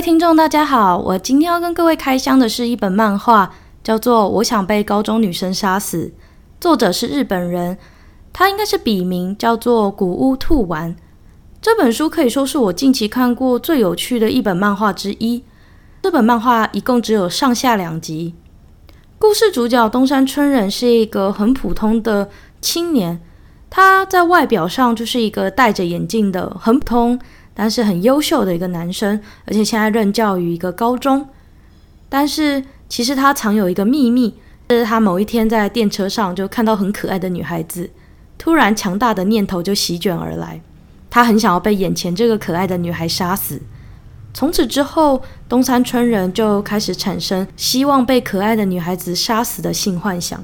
[0.00, 3.50] 听众，大家好，我今天要跟各位开箱的是一本漫画，
[3.84, 6.04] 叫做《我想被高中女生杀死》，
[6.58, 7.76] 作者是日本人，
[8.32, 10.96] 他应该是笔名，叫做谷屋兔丸。
[11.60, 15.44] 这本书可以说是我近期看过最有趣的一本漫画之一。
[16.02, 18.34] 这本漫画一共只有上下两集。
[19.18, 22.30] 故事主角东山春人是一个很普通的
[22.62, 23.20] 青年，
[23.68, 27.20] 他在外表上就是一个戴着眼镜的很普通，
[27.60, 31.28] 但是很优秀的一个男生，而且现在任教于一个高中。
[32.08, 34.34] 但是其实他藏有一个秘密，
[34.70, 37.90] 是他某一天在电车上就看到很可爱的女孩子，
[38.38, 40.58] 突然强大的念头就席卷而来，
[41.10, 43.60] 他很想要被眼前这个可爱的女孩杀死。
[44.32, 50.42] 从此之后，东山春人就开始产生希望被可爱的女孩子杀死的性幻想。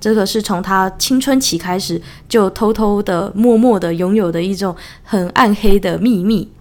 [0.00, 6.52] 这个是从他青春期开始就偷偷的、默默的拥有的一种很暗黑的秘密。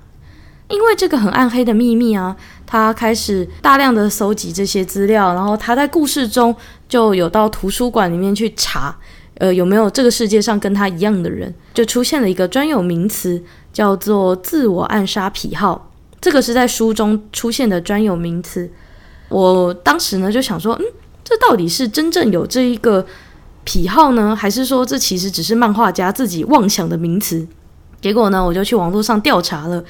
[0.68, 6.56] 因为这个很暗黑的秘密啊，他开始大量的搜集这些资料，然后他在故事中
[6.90, 8.98] 就有到图书馆里面去查，
[9.36, 15.92] 呃，有没有这个世界上跟他一样的人，就出现了一个专有名词，叫做自我暗杀癖好。
[16.20, 18.68] 这个是在书中出现的专有名词。
[19.30, 20.86] 我当时呢就想说，嗯，
[21.24, 23.06] 这到底是真正有这一个
[23.66, 27.46] 癖好呢，还是说这其实只是漫画家自己妄想的名词？
[28.00, 29.84] 结果呢，我就去网络上调查了，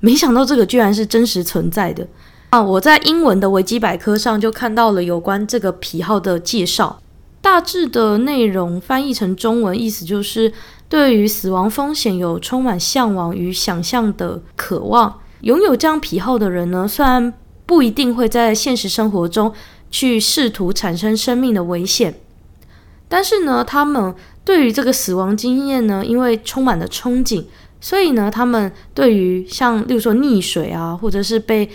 [0.00, 2.08] 没想到这个居然是真实存在的
[2.48, 2.60] 啊！
[2.60, 7.00] 我在英文的维基百科上就看到了有关这个癖好的介绍，
[7.42, 10.50] 大致的内容翻译成中文，意思就是
[10.88, 15.20] 对于死亡风险有充满向往与想象的渴望。
[15.42, 17.32] 拥有这样癖好的人呢，虽然
[17.66, 19.52] 不一定会在现实生活中
[19.90, 22.14] 去试图产生生命的危险，
[23.10, 27.44] 但是呢，他们对于这个死亡经验呢，因为充满了憧憬，
[27.78, 31.68] 所以呢，他们对于像例如说溺水啊，或者是被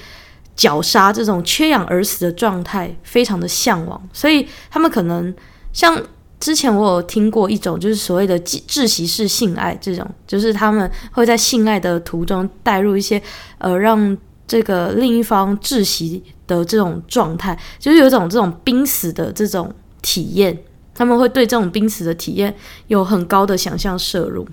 [0.55, 5.31] 绞杀这种缺氧而死的状态，非常的向往，所以他们可能
[5.71, 6.01] 像。
[6.37, 13.19] 之前我有听过一种，就是所谓的窒息式性爱，这种就是他们会在性爱的途中带入一些
[13.57, 20.55] 呃，让这个另一方窒息的这种状态，就是有一种这种濒死的这种体验，
[20.95, 22.55] 他们会对这种濒死的体验
[22.87, 24.47] 有很高的想象摄入，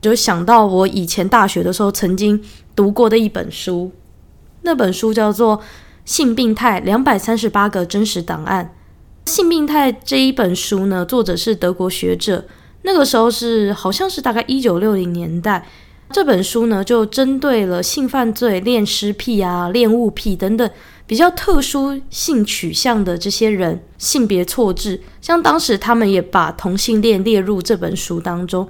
[0.00, 2.42] 就想到我以前大学的时候曾经
[2.74, 3.90] 读过的一本书，
[4.62, 5.58] 那本书叫做
[6.04, 8.72] 《性病态两百三十八个真实档案》。
[9.30, 12.44] 性病态这一本书呢，作者是德国学者。
[12.82, 15.66] 那个时候是好像是大概一九六零年代。
[16.10, 20.68] 这本书呢，就针对了性犯罪、恋尸癖啊、恋物癖等等
[21.06, 25.00] 比较特殊性取向的这些人性别错置。
[25.20, 28.68] 像当时他们也把同性恋列入这本书当中。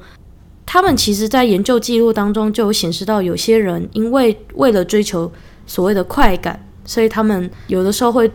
[0.66, 5.30] 他们其实在研究记录当中就有显示到，有些人因为为了追求
[5.66, 8.30] 所谓的快感，所以他们有的时候会。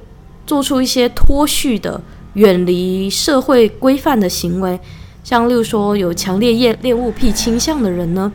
[0.45, 2.01] 做出一些脱序的、
[2.35, 4.79] 远离社会规范的行为，
[5.21, 8.31] 像例如说有强烈恋恋物癖倾向的人呢，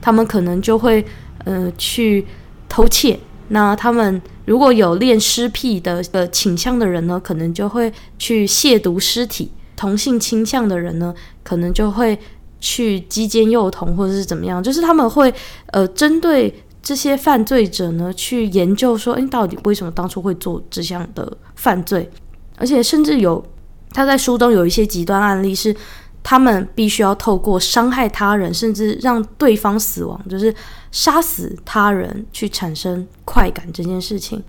[0.00, 1.04] 他们可能就会
[1.44, 2.26] 呃去
[2.68, 3.16] 偷窃；
[3.52, 12.18] 那他们如果有恋尸癖的呃倾向的人呢，可能就会去亵渎尸体；同性倾向的人呢，可能就会
[12.60, 15.32] 去击奸幼童或者是怎么样，就是他们会
[15.66, 16.52] 呃针对。
[16.84, 22.10] 这些犯罪者呢，去研究说，诶，到底为什么当初会做这项的犯罪？
[22.56, 23.40] 而且甚至有
[23.92, 25.72] 他在书中有一些极端案例，是
[26.22, 30.54] 他们必须要透过伤害他人，甚至让对方死亡，就是
[30.90, 34.42] 杀死他人去产生快感这件事情。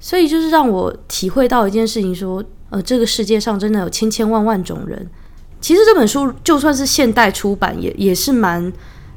[0.00, 5.08] 所以就是让我体会到一件事情，说，呃，这个世界上真的有千千万万种人。
[5.60, 8.72] 其实这本书就算是现代出版，也也是蛮。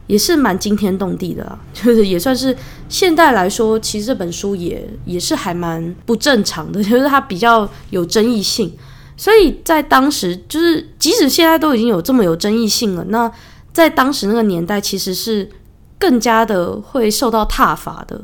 [0.07, 2.55] 也是蛮惊天动地的啊， 就是也算是
[2.87, 8.71] 现代来说，其实这本书也也是还蛮不正常的，就是它比较有争议性。
[9.17, 13.29] 所以在当时，就是即使现在都已经有这么有争议性了，那
[13.73, 15.49] 在当时那个年代，其实是
[15.97, 18.21] 更加的会受到挞伐的。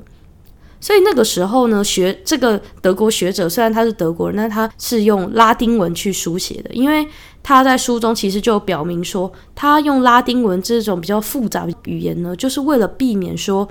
[0.79, 7.07] 所以那个时候呢，学这个德国学者，虽然他是德国人，但他是用拉丁文去书写的，因为
[7.41, 13.67] 他在书中其实就表明说，他用拉丁文这种比较复杂的语言呢，就是为了避免说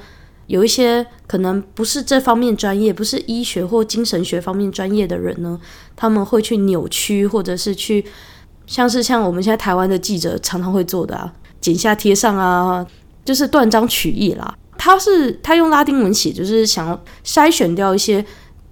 [0.53, 5.59] 有一些可能不是这方面专业，不是医学或精神学方面专业的人呢，
[5.97, 8.05] 他们会去扭曲，或者是去
[8.67, 12.87] 像是像我们现在台湾的记者常常会做的啊，剪下贴上啊，
[13.25, 14.55] 就是断章取义啦。
[14.77, 18.23] 他是他用拉丁文写，就是想要筛选掉一些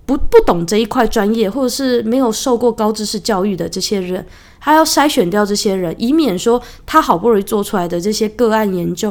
[0.05, 4.27] 不不懂这一块专业，或者是没有受过高知识教育的这些人，
[4.61, 9.11] 他要筛选掉这些人，以免说他好不容易做出来的这些个案研究，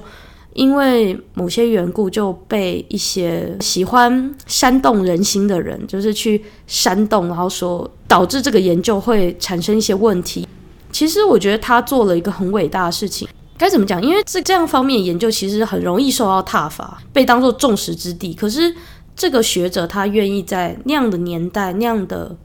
[0.54, 10.48] 因为某些缘故就被一些喜欢煽动人心的人，就是去煽动，然后说导致这个研究会产生一些问题。
[10.92, 13.28] 其实我觉得他做了一个很伟大的事情。
[13.58, 14.02] 该怎么讲？
[14.02, 18.34] 因为这这样方面研究其实很容易受到挞伐，被当作众矢之的。
[18.34, 18.74] 可是
[19.16, 22.36] 这个学者他愿意在那样的年代、那样的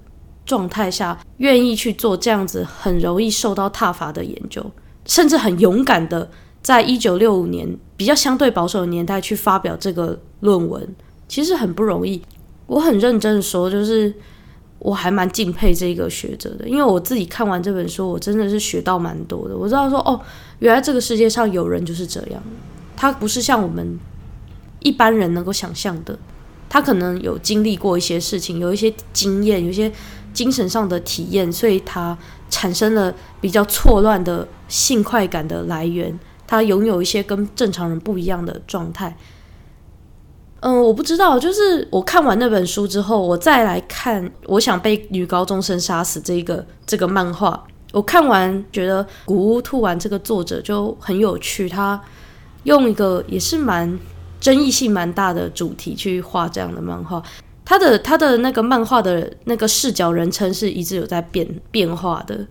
[0.44, 4.64] 状态下，愿意去做这样子很容易受到挞伐的研究，
[5.06, 6.28] 甚至很勇敢的
[6.64, 10.84] 在一九六五年比较相对保守的年代去发表这个论文，
[11.28, 12.20] 其实很不容易。
[12.66, 14.12] 我很认真的说，就是。
[14.80, 19.56] 我还蛮敬佩这个学者的，因为我自己看完这本书，我真的是学到蛮多的。
[19.56, 20.20] 我知道说，哦，
[20.58, 22.42] 原来这个世界上有人就是这样，
[22.94, 23.98] 他不是像我们
[24.80, 26.18] 一般人能够想象的，
[26.68, 29.90] 他可能有经历过一些事情，有一些经验，有一些
[30.34, 32.18] 精神上的体验，所以他
[32.50, 39.16] 产生了比较错乱的性快感的来源，他拥有一些跟正常人不一样的状态。
[40.60, 47.62] 嗯，我不知道，就是我看完那本书之后，我再来看《我想被女高中生杀死》这个这个漫画。
[47.92, 52.00] 我看完觉得古屋兔丸这个作者就很有趣，他
[52.62, 53.98] 用一个也是蛮
[54.40, 57.22] 争议性蛮大的主题去画这样的漫画。
[57.64, 62.46] 他的他的那个漫画的那个视角人称是一直有在变变化的，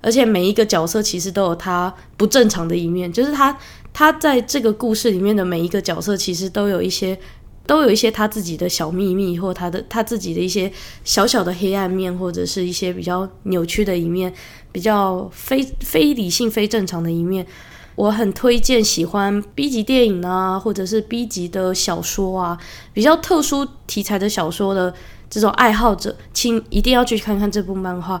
[0.00, 3.56] 而且每一个角色其实都有他不正常的一面，就是他
[3.92, 7.18] 他在这个故事里面的每一个角色其实都有一些。
[7.66, 10.72] 都有一些他自己的小秘密，或他的他自己的一些
[11.04, 14.32] 小小的黑暗面，或者是一些比较扭曲的一面，
[14.72, 17.46] 比较非非理性、非正常的一面。
[17.94, 22.58] 我很推荐喜欢 B 级电影啊，或者是 B 级的小说啊，
[22.92, 24.92] 比较特殊题材的小说的
[25.28, 28.20] 这种爱好者，请一定要去看看这部漫画。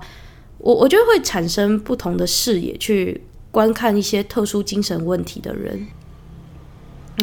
[0.60, 5.86] 我我觉得会产生不同的视野，去观看一些特殊精神问题的人。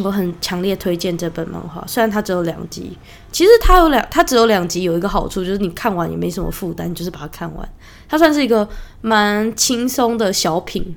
[0.04, 2.96] 我很强烈推荐这本漫画，虽然它只有两集。
[3.32, 7.68] 其实它有两，它只有两集，有一个好处就是你看完也没什么负担，就是把它看完。
[8.08, 8.68] 它算是一个
[9.02, 10.96] 蛮轻松的小品，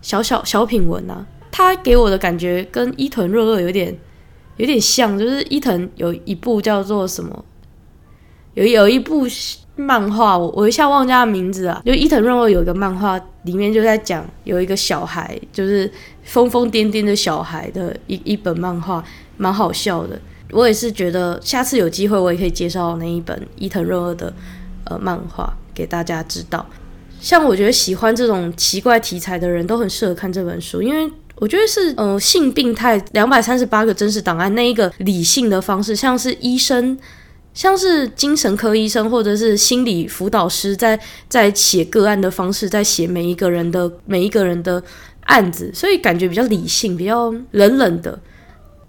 [0.00, 1.26] 小小小品文啊。
[1.50, 3.94] 它给我的感觉跟伊藤润二有点
[4.56, 7.44] 有点像，就是伊藤有一部叫做什么，
[8.54, 9.26] 有有一部
[9.78, 11.80] 漫画，我我一下忘记他名字啊。
[11.86, 15.90] 就伊藤润二有一个漫画，里面就在讲有一个小孩，就是。
[16.28, 19.02] 疯疯癫癫的小孩的一一本漫画，
[19.38, 20.20] 蛮好笑的。
[20.50, 24.30] 我也是觉得下次有机会，我也可以介绍那一本伊藤润二的
[24.84, 26.66] 呃漫画给大家知道。
[27.18, 36.98] 像我觉得喜欢这种奇怪题材的人都很适合看这本书，因为我觉得是呃性病态两百三十八个真实档案那一个理性的方式，像是医生，
[37.58, 40.96] 像是精神科医生或者是心理辅导师在
[41.28, 44.80] 在写个案的方式，在写每一个人的每一个人的。
[45.28, 48.18] 案子，所以感觉比较理性，比较冷冷的。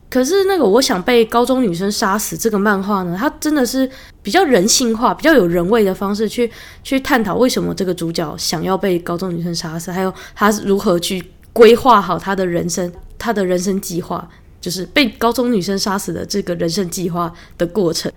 [0.09, 3.89] 可是那个我想被高中女生杀死这个漫画呢，它真的是
[4.23, 6.49] 比较人性化，比较有人味的方式去
[6.81, 14.25] 去探讨为什么这个主角想要被高中女生杀死，还有他如何去规划好他的人生，他的人生计划，
[14.61, 18.09] 就是被高中女生杀死的这个人生计划的过程，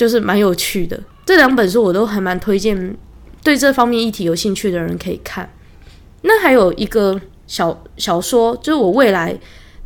[0.00, 0.98] 就是蛮有趣的。
[1.26, 2.96] 这两本书我都还蛮推荐，
[3.44, 5.52] 对这方面议题有兴趣的人可以看。
[6.22, 9.38] 那还有一个小小说，就是我未来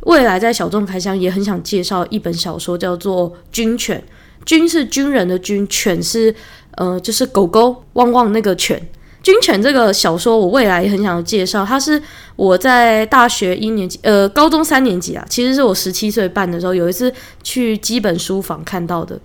[0.03, 3.99] 未来在小众开箱也很想介绍一本小说，叫做《军犬》。
[4.45, 6.33] 军是军人的军，犬是
[6.77, 8.81] 呃就是狗狗汪汪那个犬。
[9.21, 12.01] 军犬这个小说我未来也很想介绍，它是
[12.37, 19.19] 我在大学一年级呃高中三年级啊，其实是我十七岁半的时候有一次去基本书坊看到的。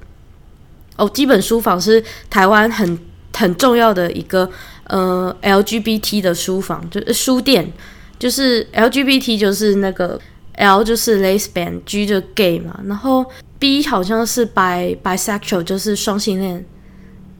[1.00, 2.98] 哦，基本书房是台湾很
[3.34, 4.48] 很重要的一个。
[4.92, 7.72] 呃，LGBT 的书房就是书店，
[8.18, 10.20] 就是 LGBT 就是那个
[10.56, 13.24] L 就是 lesbian，G 就 gay 嘛，然后
[13.60, 16.66] B 好像是 bi bisexual 就是双性恋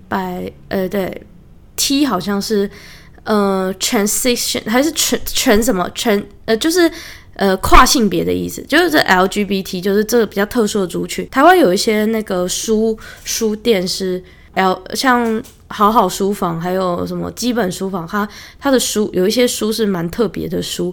[0.08, 1.26] ，bi 呃对
[1.74, 2.70] ，T 好像是
[3.24, 5.90] 呃 transition 还是全全什么？
[5.92, 6.88] 全呃就是
[7.40, 11.28] 呃跨性别的意思，就是这 LGBT 就是这个比较特殊的族群。
[11.30, 14.22] 台湾有一些那个书书店是
[14.54, 15.42] L 像。
[15.72, 18.04] 好好书房，还有什么基本书房？
[18.04, 18.28] 它
[18.58, 20.92] 它的书有一些书是蛮特别的书，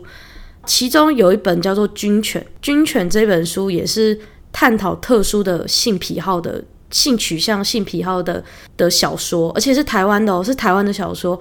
[0.67, 2.39] 其中有一本叫做《军犬》。
[2.61, 4.15] 《军犬》这本书也是
[4.51, 8.43] 探讨特殊的性癖好的性取向、性癖好的
[8.77, 11.39] 的小说，而且是台湾的哦，是台湾的小说。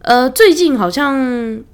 [0.00, 1.14] 呃，最近好像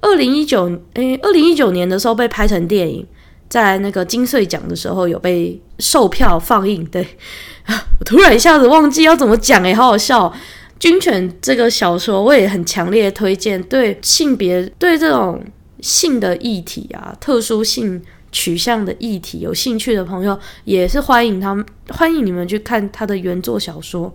[0.01, 3.05] 二零一九，诶，二零一九年的时候被拍成电影，
[3.47, 6.83] 在那个金穗奖的时候有被售票放映。
[6.85, 7.07] 对，
[7.99, 10.33] 我突然一下子忘记要怎么讲，诶，好好笑。
[10.77, 15.41] 军犬这个小说我也很强烈推荐，对性别、对这种
[15.79, 18.01] 性的议题啊、特殊性
[18.31, 24.13] 取向的议题有兴趣的朋友，也是欢迎他们，欢迎你们去看他的原作小说。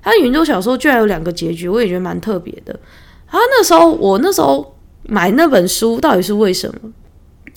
[0.00, 2.78] 他的原作小说居然有两个结局，我也觉得蛮特别的。
[3.26, 6.90] 啊，那时候我那时候买那本书到底是为什么？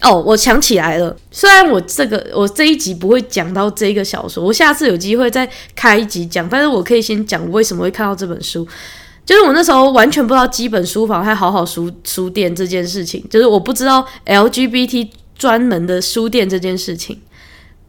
[0.01, 1.15] 哦，我想起来了。
[1.29, 6.47] 虽然我这个我这一集不会讲到这个小说，我下次有机会再开一集讲。
[6.47, 8.65] 但是我可以先讲为什么会看到这本书。
[9.25, 17.19] 就是我那时候完全不知道基本书房还好好书书店这件事情，就是我不知道 LGBT 专门的书店这件事情。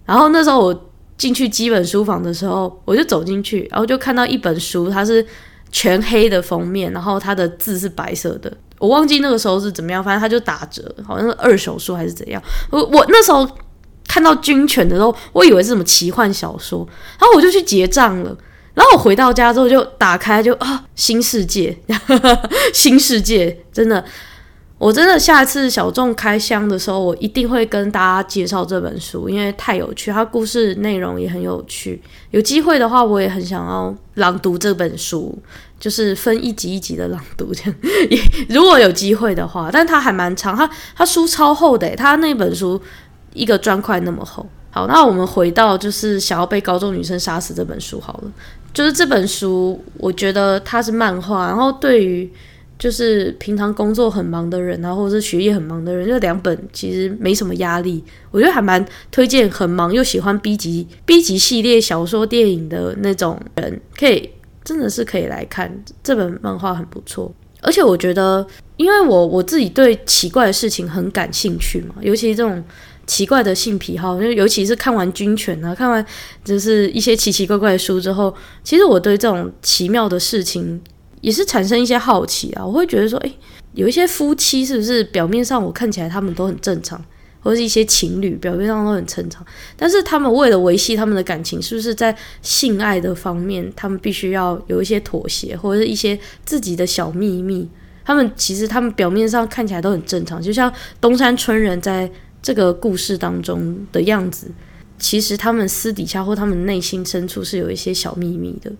[0.04, 5.25] 然后那时候我进去基本书房的时候，我就走进去，然后就看到一本书，它是
[5.70, 8.52] 全黑的封面，然后它的字是白色的。
[8.78, 12.42] 我忘记那个时候是怎么样，反正它就打折，好像是二手书还是怎样。
[12.70, 13.48] 我我那时候
[14.08, 16.86] 看到军犬的时候，我以为是什么奇幻小说，
[17.18, 18.36] 然后我就去结账了。
[18.72, 21.76] 然后我回到家之后就打开就啊，新世界，
[22.72, 24.02] 新世界，真的，
[24.80, 32.00] 我真的下次小众开箱的时候，我一定会跟大家介绍这本书，因为太有趣，它故事内容也很有趣。
[32.30, 35.38] 有机会的话，我也很想要朗读这本书。
[35.78, 37.75] 就是分一集一集的朗读这样，
[38.10, 38.20] 也
[38.50, 42.78] 如果有机会的话，但它还蛮长，它它书超厚的，它那本书
[43.32, 44.46] 一个砖块那么厚。
[44.70, 48.30] 好，那我们回到就是想要被高中女生杀死这本书好了，
[48.75, 52.30] 就是这本书，我觉得它是漫画，然后对于
[52.80, 64.30] 就是平常工作很忙的人啊，或者是学业很忙的人，这两本其实没什么压力，我觉得还蛮推荐，很忙又喜欢 B 级 B 级系列小说电影的那种人可以。
[64.62, 67.32] 真的是可以来看这本漫画，很不错。
[67.62, 68.46] 而且我觉得，
[68.76, 72.62] 因为我我自己对奇怪的事情很感兴趣嘛，尤其这种
[73.06, 76.04] 奇怪的性癖好，就尤其是看完军犬啊，看完
[76.44, 78.32] 就是一些奇奇怪怪的书之后，
[78.62, 80.80] 其实我对这种奇妙的事情
[81.20, 82.64] 也是产生一些好奇啊。
[82.64, 83.38] 我会觉得说，诶，
[83.74, 87.02] 有一些夫妻是不是表面上我看起来他们都很正常？
[87.42, 89.42] 或是一些情侣表面上都很正常，
[89.74, 97.66] 但是他们为了维系他们的感情，是不是在性爱的方面，他们必须要有一些妥协，或者是一些自己的小秘密？
[98.04, 102.10] 他们其实他们表面上看起来都很正常，就像东山村人在
[102.42, 104.50] 这个故事当中的样子，
[104.98, 108.70] 其实他们私底下或他们内心深处是有一些小秘密的。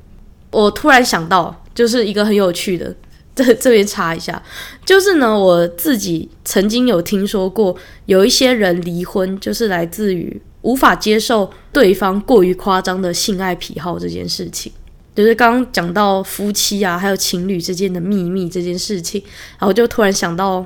[0.51, 2.95] 我突然想到，就是一个很有趣的。
[3.33, 4.43] 这这边插一下，
[4.85, 14.71] 就是呢，我自己曾经有听说过，有一些人离婚，就是来自于无法接受对方过于夸张的性爱癖好这件事情。
[15.15, 19.23] 就是刚刚讲到夫妻啊，还有情侣之间的秘密这件事情，
[19.59, 20.65] 然后就突然想到，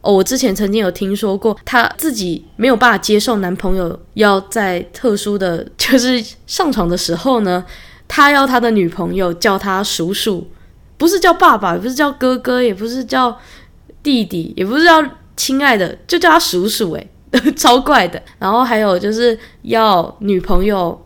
[0.00, 7.62] 哦，我之前曾经有听说过，她自己没有办法接受男朋友要在特殊的， 就是上床的时候呢，
[8.08, 10.48] 他要他的女朋友叫他叔叔。
[10.96, 13.36] 不是叫爸爸，也不是叫哥哥，也不是叫
[14.00, 15.04] 弟弟，也不是叫
[15.36, 17.10] 亲爱的，就叫他叔叔，诶，
[17.56, 18.22] 超怪的。
[18.38, 20.96] 然后还有就是要女朋友，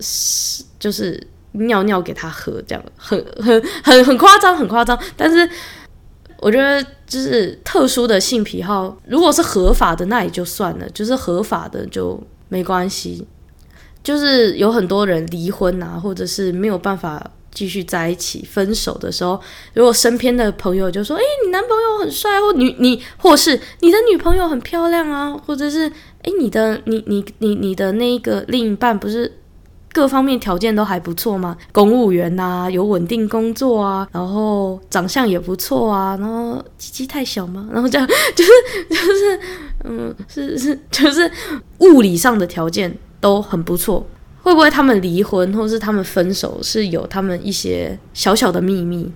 [0.00, 4.98] 是就是尿尿给他喝，这样很很很很夸张，很夸张。
[5.18, 5.48] 但是
[6.38, 13.28] 我觉得就是特殊的性癖好，如果是合法的那也就算了，就是合法的就没关系。
[14.02, 17.30] 就是有很多人离婚啊，或者是没有办法。
[17.50, 19.40] 继续在一起，分手的时候，
[19.74, 25.90] 如果身边的朋友就说：“诶，你男朋友很帅，或女你，或是你的女朋友很漂亮啊，或者是
[26.22, 29.38] 诶，你的你你你你的那个另一半不是
[29.92, 31.56] 各方面条件都还不错吗？
[31.72, 37.68] 公务员呐、有稳定工作啊，然后长相也不错啊，然后鸡鸡太小吗？
[37.72, 38.50] 然后这样 就是
[38.88, 39.40] 就是
[39.84, 41.28] 嗯，是是就是
[41.78, 44.06] 物理上的条件都很不错。”
[44.40, 49.10] 会不会他们离婚，或是他们分手，是有他们一些小小的秘密，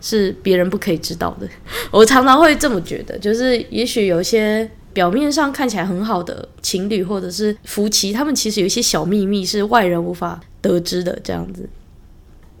[0.00, 1.46] 是别人不可以知道的？
[1.90, 11.18] 我常常会这么觉得，就是也许有些表面上看起来很好的情侣或者是夫妻，他们其实有一些小秘密是外人无法得知的。
[11.22, 11.68] 这样子，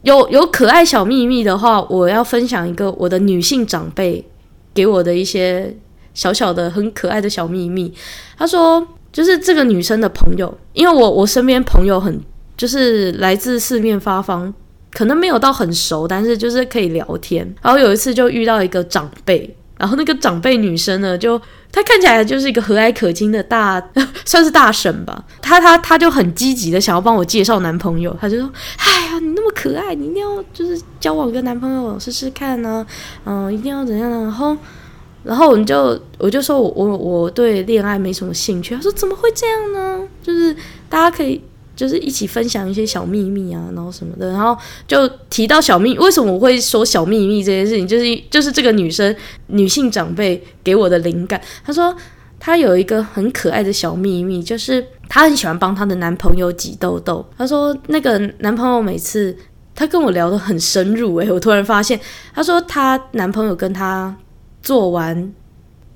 [0.02, 4.22] 有有可爱小秘密的话，我要分享一个我的女性长辈
[4.74, 5.74] 给我的一些
[6.12, 7.94] 小小的很可爱的小秘密。
[8.36, 8.86] 他说。
[9.12, 12.20] 就是这个女生的朋友，因为我我身边朋友很
[12.56, 14.52] 就是来自四面八方，
[14.92, 17.44] 可能没有到很熟，但是就是可以聊天。
[17.62, 21.40] 然后有一次就遇到一个长辈，然后那个长辈女生呢，就
[21.72, 23.82] 她看起来就是一个和蔼可亲的大，
[24.24, 25.24] 算是大婶吧。
[25.42, 28.48] 她她她就很积极的想要帮我介绍男朋友，她就说
[28.78, 32.86] ：“哎呀，你那么可爱，你一定要就是交往个男朋友试试看呢，
[33.24, 34.56] 嗯，一定要怎样呢？”然后。
[35.22, 38.74] 然后我们就我就说我我我对恋爱没什么兴趣。
[38.74, 40.08] 他说怎么会这样呢？
[40.22, 40.54] 就是
[40.88, 41.40] 大家可以
[41.76, 44.30] 就是一起分享一些小秘密啊，然后什么的。
[44.32, 47.86] 然后就提到小秘，为什么我会说小秘密这件事情？
[47.86, 49.14] 就是就是这个女生
[49.46, 51.40] 女性长辈给我的灵感。
[51.64, 51.94] 她说
[52.38, 57.24] 她有一个很可爱的小秘密，就是她很喜欢帮她的男朋友挤痘痘。
[57.36, 59.34] 她说那个男朋友每次
[59.74, 61.98] 她跟我聊得很深入，诶，我突然发现，
[62.34, 64.14] 她说她男朋友跟她
[64.62, 65.32] 做完。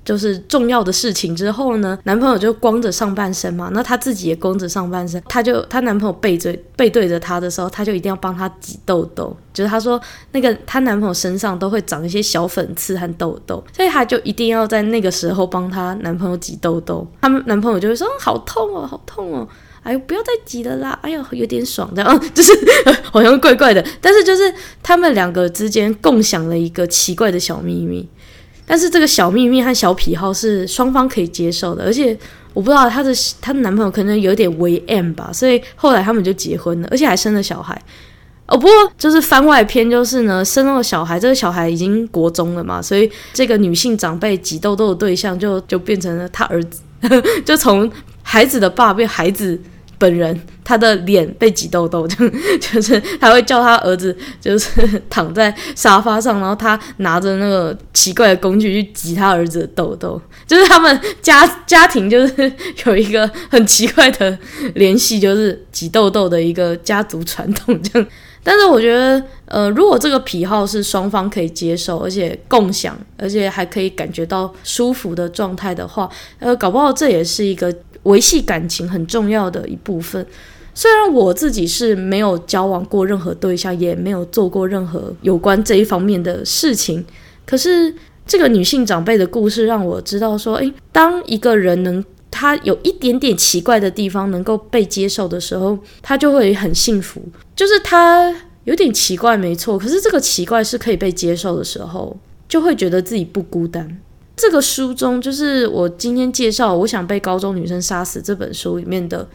[0.03, 9.35] 就是重要的事情之后呢，男朋友就光着上半身嘛，那她自己也光着上半身，她就她男朋友背着背对着她的时候，她就一定要帮他挤痘痘。
[9.51, 9.99] 就是她说
[10.31, 17.07] 那个她男朋友身上都会长一些小粉刺和痘痘，所以她就一定要在那个时候帮她男朋友挤痘痘。
[17.19, 19.47] 他们男朋友就会说：“好痛哦，好痛哦，
[19.81, 22.51] 哎呦不要再挤了啦，哎呦有点爽这样， 就是
[23.11, 24.53] 好像怪怪的。”但是就是
[24.83, 28.07] 他们两个之间共享了一个奇怪的小秘密。
[28.65, 32.17] 但是这个小秘密和小癖好是双方可以接受的，而且
[32.53, 37.79] 我不知道她的她的男朋友可能有点为 M 吧，所以后来他们就结婚了，而且还生了小孩。
[38.47, 46.81] 哦，不过就是番外篇，就是呢生了小孩，这个小孩已经国中了嘛，所以这个女性长辈挤痘痘的对象就就变成了他儿子，
[47.45, 47.91] 就从
[48.21, 49.59] 孩子的爸变孩子。
[49.97, 52.27] 本人他的脸被挤痘痘，就
[52.59, 62.51] 就是他会叫他儿子，就是躺在沙发上，然后他拿着那个奇怪的工具去挤他儿子的痘痘，就是他们家家庭就是
[62.85, 64.37] 有一个很奇怪的
[64.75, 68.07] 联系，就是挤痘痘的一个家族传统这样。
[68.43, 76.07] 但是我觉得，呃，如果这个癖好是双方可以接受，而且共享，而且还可以感觉到舒服的状态的话，
[76.39, 77.73] 呃，搞不好这也是一个。
[78.05, 80.25] 维系感情很重要的一部分。
[80.73, 87.05] 虽然我自己是没有交往过任何对象，也没有做过任何有关这一方面的事情，
[87.45, 87.93] 可是
[88.27, 97.21] 这个女性长辈的故事让我知道说，诶，当一个人能他有一点点奇怪的地方能够被接受的时候，他就会很幸福。
[97.55, 102.17] 就是他有点奇怪，没错，可是这个奇怪是可以被接受的时候，
[102.49, 103.97] 就会觉得自己不孤单。
[104.35, 109.25] 这个书中，就是我今天介绍《我想被高中女生杀死》这本书里面的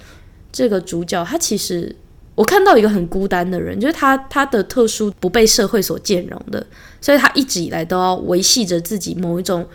[0.52, 1.94] 这个主角，他其实
[2.34, 6.64] 我看到一个很孤单的人，就是他他的特殊不被社会所兼容的，
[7.00, 9.66] 所以他一直以来都要维系着自己某一种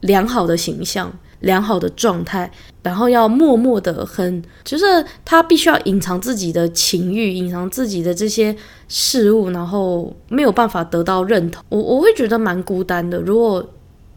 [0.00, 2.50] 良好的形象、良好的状态，
[2.82, 4.84] 然后要默默的很，就是
[5.24, 8.54] 他必须要隐藏自己的情欲，隐藏自己的这些
[8.88, 11.64] 事物，然后没有办法得到认同。
[11.70, 13.66] 我我会觉得蛮孤单的，如果。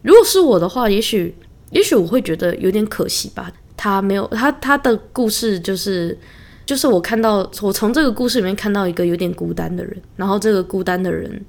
[0.08, 1.34] 如果是我的话，也许，
[1.70, 3.52] 也许我会觉得有点可惜吧。
[3.76, 6.16] 他没有他他的故事，就是，
[6.64, 11.44] 就是我看到我从这个故事里面看到一个有点孤单的人，然后这个孤单的人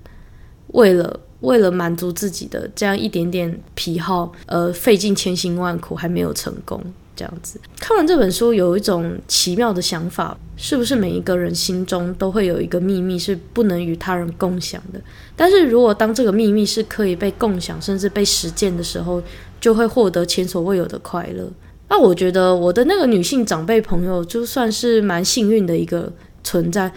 [0.73, 6.83] 为了为了满足自己的这样一点点癖好，呃，费尽千辛万苦还没有成功。
[7.19, 15.01] 这样子，看完这本书，有一种奇妙的想法：是不是每一个人心中都会有一个秘密是不能与他人共享的？
[15.35, 19.21] 但是如果当这个秘密是可以被共享，甚至被实践的时候，
[19.59, 21.45] 就会获得前所未有的快乐。
[21.89, 26.09] 那我觉得我的那个女性长辈朋友，就算是蛮幸运的一个
[26.41, 26.89] 存在。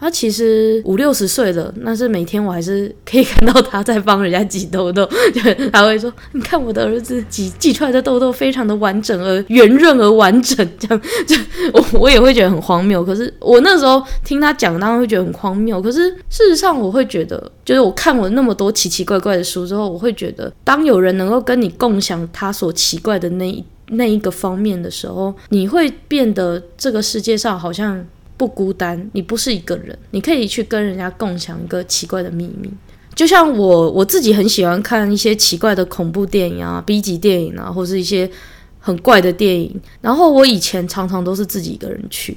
[0.00, 11.36] 他其实五六十岁了，但是每天我还是可以看到他在帮人家挤痘痘，就他会说：“你看我的儿子挤挤出来的痘痘非常的完整而圆润而完整。”这样就
[11.74, 13.04] 我我也会觉得很荒谬。
[13.04, 15.82] 可是我那时候听他讲，当然会觉得很荒谬。
[15.82, 28.02] 可是事实上，我会觉得，就是我看我那么多奇奇怪怪的书之后，我会觉得，当有人能够跟你共享他所奇怪的那一那一个方面的时候，你会变得这个世界上好像。
[28.40, 32.72] 不孤单，你不是一个人，你可以去跟人家共享一个奇怪的秘密。
[33.14, 38.30] 就像我我自己很喜欢看一些奇怪的恐怖电影啊、B 级电影啊，或是一些
[38.78, 39.78] 很怪的电影。
[40.00, 42.34] 然后我以前常常都是自己一个人去，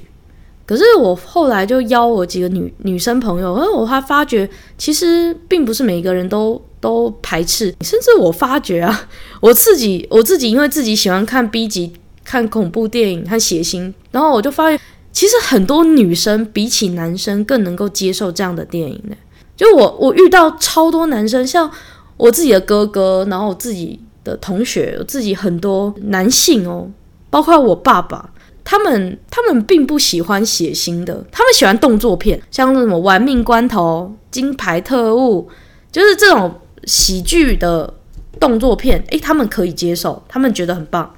[0.66, 9.08] 可是我后来就邀我几个女女生朋友，而我还发觉其实并不是每个人都都排斥，甚至我发觉啊，
[9.40, 14.78] 我自己我自己因为自己喜欢看 B 级、看恐怖电影和血腥，然后我就发现。
[15.14, 19.16] 其实很多女生比起男生更能够接受这样的电影呢。
[19.56, 21.70] 就我，我遇到超多男生，像
[22.16, 26.90] 我自己的哥哥，然后我自己的同学，我自己很多男性哦，
[27.30, 28.28] 包括我爸爸，
[28.64, 35.48] 他们他们并不喜欢血腥的，他们喜欢动作片，像那什么《玩命关头》《金牌特务》，
[35.92, 36.52] 就是这种
[36.84, 37.94] 喜剧的
[38.40, 41.14] 动作片，诶，他们可以接受，他们觉得很棒。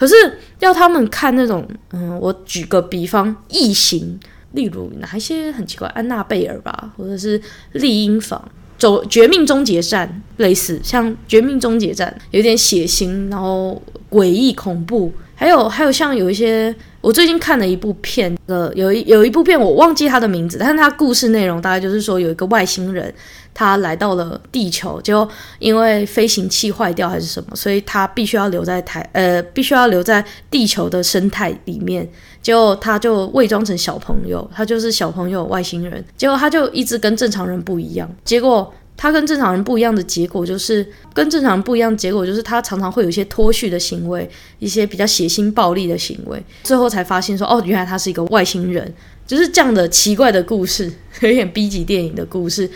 [0.00, 0.14] 可是
[0.60, 4.18] 要他们看那种，嗯，我举个比方，异形，
[4.52, 7.38] 例如哪一些很奇怪，安娜贝尔吧，或者是
[7.72, 8.42] 厉阴房，
[8.78, 23.12] 走绝命终结站，类似像绝命终结站，有点血腥，然后诡异恐怖，还有还有像有一些，我最近看了一部片，呃，有一有一部片我忘记它的名字，但是它故事内容大概就是说有一个外星人，
[23.52, 32.08] 他来到了地球，就因为飞行器坏掉还是什么，所以他必须要留在台，呃，必须要留在地球的生态里面。
[32.42, 36.04] 结果他就伪装成小朋友，他就是小朋友外星人。
[36.16, 38.10] 结果他就一直跟正常人不一样。
[38.24, 38.72] 结果。
[39.02, 46.38] 他跟正常人不一样的结果就是，跟正常人不一样的结果就是，他常常会有一些脱序的行为，一些比较血腥暴力的行为。
[46.62, 48.94] 最后才发现说，哦，原来他是一个外星人，
[49.26, 52.70] 就是这样的奇怪的故事，有点 B 级电影的故事。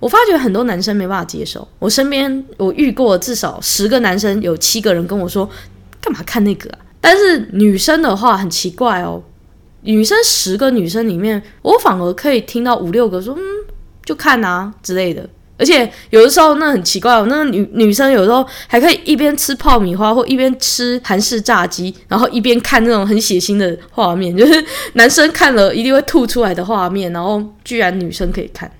[0.00, 1.66] 我发觉很多男生没办法接受。
[1.78, 5.48] 我身边我遇过至少十个男生，有七个人跟我说，
[6.00, 6.78] 干嘛看那个啊？
[7.00, 9.22] 但是女生的话很奇怪哦，
[9.82, 13.42] 女生十个女生里面，我反而可以听到五六个说，嗯，
[14.04, 15.28] 就看啊之类的。
[15.60, 28.70] 而且有的时候那很奇怪哦，那个女女生有时候还可以一边吃爆米花或一边吃韩式炸鸡，然后一边看那种很血腥的画面，就是男生看了一定会吐出来的画面，然后居然女生可以看。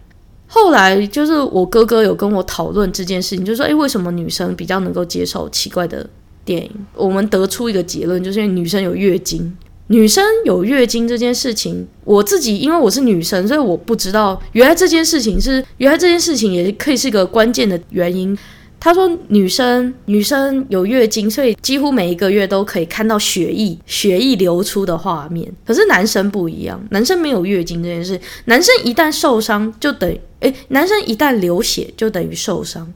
[0.49, 6.09] 后来就是我哥哥有跟我讨论这件事情，就说：“诶，为什么女生比较能够接受奇怪的
[6.45, 9.55] 电影？”我们得出一个结论，就是因为女生有月经。
[9.91, 18.37] 女生有月经这件事情，我自己因为我是女生，所以我不知道原来这件事情是原来这件事情也可以是一个关键的原因。
[18.81, 25.51] 他说女生女生有月经，所以几乎每一个月都可以看到血液血液流出的画面。
[25.67, 32.93] 可是男生不一样，男生没有月经这件事，男生一旦受伤就等于诶，男生一旦流血就等于受伤。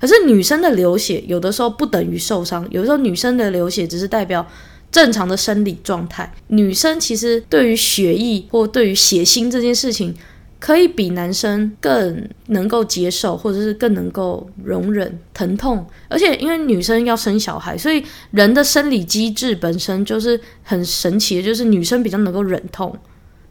[0.00, 4.46] 可是女生的流血有的时候不等于受伤，有的时候女生的流血只是代表。
[4.92, 10.14] 正常的生理状态，女生其实对于血液或对于血腥这件事情，
[10.60, 15.84] 可以比男生更能够接受，或者是更能够容忍疼痛。
[16.06, 22.96] 而且因为女生要生小孩，所以人的生理机制本身就是很神奇的，就是女生比较能够忍痛。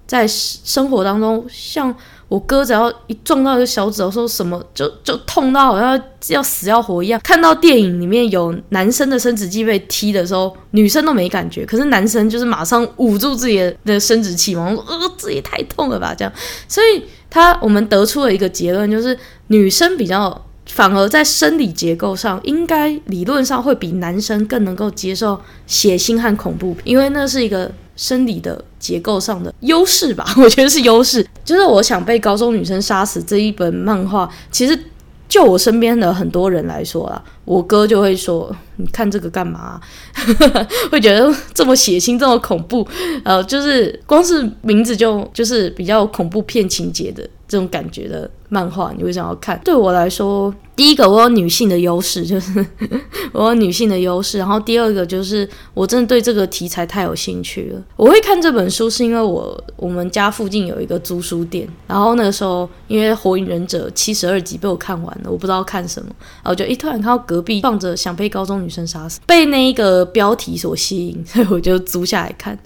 [0.07, 1.93] 在生活当中，像。
[2.33, 7.21] 我哥只要一撞到一个小指头，说什么就就痛到好像要死要活一样。
[7.23, 16.33] 看到电影里面有男生的生殖器被踢的时候，女生都没感觉，可是男生就是马上捂住自己的生殖器嘛，我说呃，这也太痛了吧，这样。
[16.67, 19.15] 所以他我们得出了一个结论，就是
[19.49, 27.71] 女生比较反而在生理结构上，应该理论上会比男生更能够接受血腥和恐怖，因为那是一个。
[27.95, 31.25] 生理的结构上的优势吧， 我觉得是优势。
[31.45, 34.77] 就是我想被高中女生杀死这一本漫画，其实
[35.27, 39.81] 就我身边的很多人来说啦，我哥就会说：“你看这个干嘛？”
[40.91, 42.87] 会觉得这么血腥，这么恐怖，
[43.23, 49.59] 呃，就是光是名字就就是比较恐怖片情节的这种感觉的漫画，你会想要看。
[49.65, 50.53] 对我来说。
[50.75, 52.65] 第一个，我有女性的优势，就是
[53.31, 54.39] 我有女性的优势。
[54.39, 57.79] 然后第二个就是我真的对这个题材太有兴趣了。
[57.95, 66.09] 我会看这本书是因为我我们家附近有一个租书店，然后那个时候因为《火影忍者》七十二集被我看完了，我不知道看什么，
[66.41, 72.57] 然后就一突然看到隔壁放着《想被高中女生杀死》，被那一个标题所吸引，所以我就租下来看。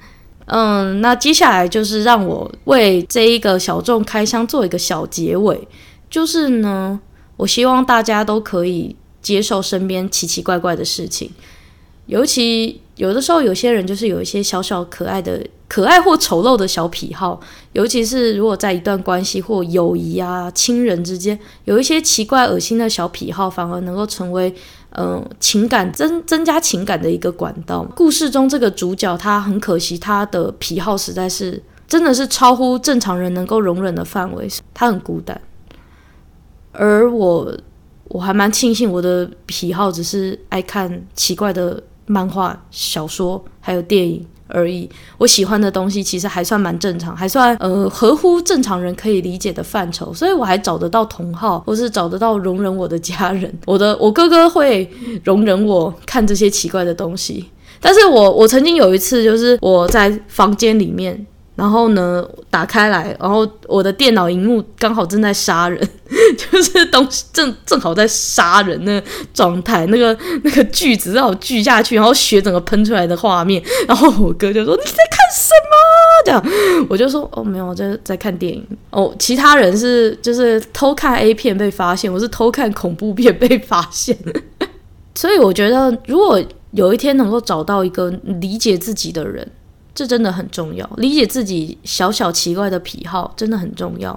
[0.48, 5.68] 嗯，那接下来就是让我为这一个小众开箱做一个小结尾，
[6.10, 7.00] 就是呢。
[7.38, 11.30] 我希望大家都可以接受身边奇奇怪怪的事情，
[12.08, 17.40] 尤其有的时候，有些人就是有一些小小可爱的、可爱或丑陋的小癖好，
[17.74, 24.52] 尤其是如果在一段关系或友谊啊、亲人之间，有一些奇怪、恶心的小癖好，反而能够成为
[25.00, 27.84] 嗯、情感增增加情感的一个管道。
[27.96, 35.40] 故事中这个主角他很可惜，他的癖好实在是真的是超乎正常人能够容忍的范围，他很孤单。
[36.72, 37.56] 而我，
[38.06, 44.90] 我还蛮庆幸我的癖好只是爱看奇怪的漫画、小说，还有电影而已。
[45.18, 53.54] 我喜欢的东西其实还算蛮正常，还算呃合乎正常人可以理解的范畴，所以我还找得到同好，或是找得到容忍我的家人。
[53.66, 54.90] 我的我哥哥会
[55.24, 61.26] 容忍我看这些奇怪的东西，但是我我曾经有一次就是我在房间里面。
[61.58, 65.89] 然后呢，打开来，然后我的电脑荧幕刚好正在杀人，
[66.38, 69.02] 就是东西正正好在杀人那
[69.34, 75.76] 状态，那个那个锯子让我锯下去，然后血整个喷出来的画面，然后我哥就说，你在看什么？
[76.26, 78.63] 这样我就说哦，没有，我在在看电影。
[78.91, 84.15] 哦，其他人是就是偷看 A 片被发现，我是偷看恐怖片被发现。
[85.15, 86.39] 所以我觉得，如果
[86.70, 89.50] 有一天能够找到一个理解自己的人。
[89.98, 94.12] 这真的很重要，理解自己小小奇怪的癖好真的很重要。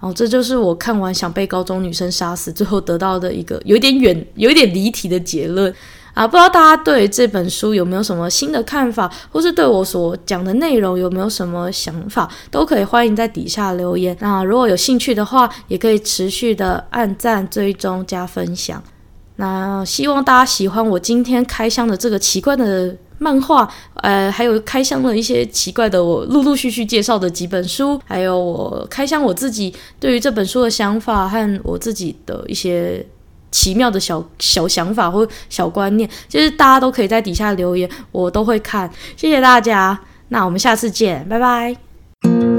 [0.00, 5.72] 然后这就是我看完想被高中女生杀死最后得到的一个有点远、有点离题的结论。
[6.14, 14.16] 啊，不知道大家对这本书有没有什么新的看法，或是对我所讲的内容有没有什么想法，都可以欢迎在底下留言。
[14.20, 18.82] 那如果有兴趣的话，也可以持续的按赞、追踪、加分享。
[19.36, 23.68] 那希望大家喜欢我今天开箱的这个奇怪的漫画，
[24.02, 33.04] 呃，还有开箱了一些奇怪的我陆陆续续介绍的几本书，还有我开箱我自己对于这本书的想法和我自己的一些。
[33.54, 38.90] 奇妙的小小想法或小观念，就是大家都可以在底下留言，我都会看。
[39.16, 39.96] 谢谢大家，
[40.30, 42.53] 那我们下次见，拜拜。